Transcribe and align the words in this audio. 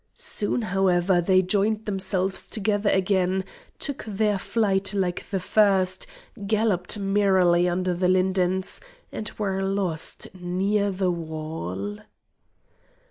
Soon, 0.15 0.63
however, 0.63 1.21
they 1.21 1.43
joined 1.43 1.85
themselves 1.85 2.47
together 2.47 2.89
again, 2.89 3.43
took 3.77 4.03
their 4.05 4.39
flight 4.39 4.95
like 4.95 5.29
the 5.29 5.39
first, 5.39 6.07
galloped 6.47 6.97
merrily 6.97 7.69
under 7.69 7.93
the 7.93 8.07
lindens, 8.07 8.81
and 9.11 9.29
were 9.37 9.61
lost 9.61 10.27
near 10.33 10.89
the 10.89 11.11
wall. 11.11 11.99